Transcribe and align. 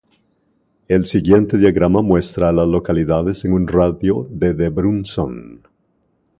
El 0.87 1.05
siguiente 1.05 1.59
diagrama 1.59 2.01
muestra 2.01 2.49
a 2.49 2.51
las 2.51 2.67
localidades 2.67 3.45
en 3.45 3.53
un 3.53 3.67
radio 3.67 4.27
de 4.31 4.55
de 4.55 4.69
Brunson. 4.69 5.61